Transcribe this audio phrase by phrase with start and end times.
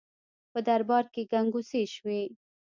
[0.51, 2.21] په دربار کې ګنګوسې شوې.